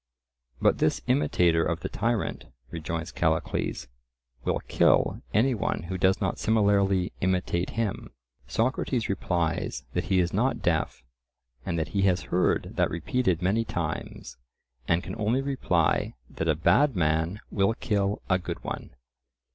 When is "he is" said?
10.05-10.33